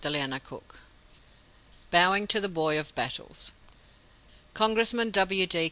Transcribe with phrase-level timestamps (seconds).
[1.91, 3.51] BOWING TO THE BOY OF BATTLES.
[4.55, 5.45] Congressman W.
[5.45, 5.59] D.